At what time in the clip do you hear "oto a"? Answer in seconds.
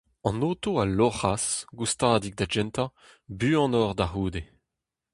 0.49-0.83